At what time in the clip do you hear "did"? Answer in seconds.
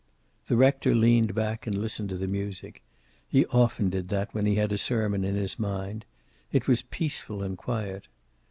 3.91-4.07